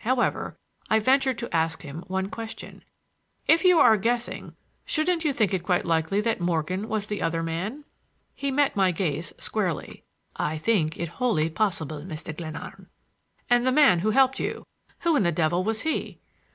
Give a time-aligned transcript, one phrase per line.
[0.00, 0.58] However,
[0.90, 2.84] I ventured to ask him one question.
[3.46, 7.42] "If you were guessing, shouldn't you think it quite likely that Morgan was the other
[7.42, 7.84] man?"
[8.34, 10.02] He met my gaze squarely.
[10.36, 12.36] "I think it wholly possible, Mr.
[12.36, 12.90] Glenarm."
[13.48, 16.18] "And the man who helped you—who in the devil was he?"